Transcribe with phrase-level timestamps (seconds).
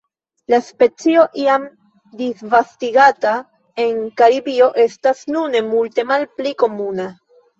[0.51, 1.65] La specio, iam
[2.21, 3.33] disvastigata
[3.85, 7.07] en Karibio, estas nune multe malpli komuna.